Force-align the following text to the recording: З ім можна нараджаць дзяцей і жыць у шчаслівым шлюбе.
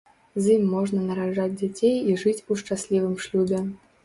З 0.43 0.53
ім 0.53 0.63
можна 0.75 1.01
нараджаць 1.09 1.53
дзяцей 1.59 1.95
і 2.13 2.17
жыць 2.23 2.43
у 2.49 2.59
шчаслівым 2.63 3.15
шлюбе. 3.29 3.63